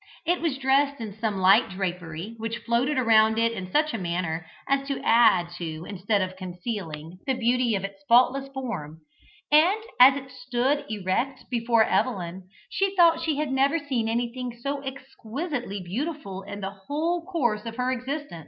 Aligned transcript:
It 0.25 0.41
was 0.41 0.57
dressed 0.57 0.99
in 0.99 1.13
some 1.19 1.37
light 1.37 1.69
drapery, 1.69 2.33
which 2.39 2.57
floated 2.65 2.97
around 2.97 3.37
it 3.37 3.51
in 3.51 3.69
such 3.71 3.93
a 3.93 3.99
manner 3.99 4.47
as 4.67 4.87
to 4.87 4.99
add 5.03 5.49
to 5.59 5.85
instead 5.87 6.23
of 6.23 6.35
concealing, 6.35 7.19
the 7.27 7.35
beauty 7.35 7.75
of 7.75 7.83
its 7.83 8.01
faultless 8.09 8.49
form, 8.51 9.01
and, 9.51 9.79
as 9.99 10.15
it 10.15 10.31
stood 10.31 10.85
erect 10.89 11.47
before 11.51 11.83
Evelyn, 11.83 12.49
she 12.67 12.95
thought 12.95 13.21
she 13.21 13.35
had 13.37 13.51
never 13.51 13.77
seen 13.77 14.07
anything 14.09 14.57
so 14.59 14.81
exquisitely 14.81 15.83
beautiful 15.83 16.41
in 16.41 16.61
the 16.61 16.71
whole 16.71 17.23
course 17.23 17.63
of 17.67 17.75
her 17.75 17.91
existence. 17.91 18.39